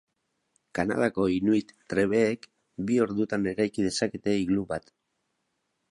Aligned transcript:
Kanadako 0.77 1.25
inuit 1.33 1.69
trebeek 1.93 2.49
bi 2.89 2.99
orduan 3.07 3.47
eraiki 3.53 3.89
dezakete 3.89 4.39
iglu 4.47 4.69
bat. 4.75 4.95